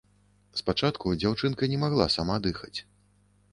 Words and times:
Спачатку 0.59 1.11
дзяўчынка 1.21 1.69
не 1.75 1.79
магла 1.85 2.09
сама 2.17 2.41
дыхаць. 2.51 2.75